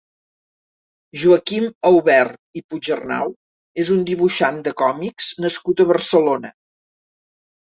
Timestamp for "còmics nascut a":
4.83-5.89